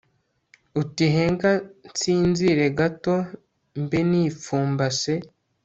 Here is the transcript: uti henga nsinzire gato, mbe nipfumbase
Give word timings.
uti 0.81 1.05
henga 1.15 1.51
nsinzire 1.89 2.65
gato, 2.77 3.15
mbe 3.83 3.99
nipfumbase 4.09 5.13